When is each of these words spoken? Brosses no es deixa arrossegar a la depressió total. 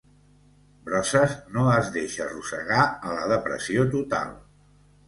Brosses 0.87 1.35
no 1.57 1.67
es 1.75 1.91
deixa 1.99 2.27
arrossegar 2.27 2.83
a 2.89 3.15
la 3.21 3.31
depressió 3.37 3.89
total. 3.97 4.35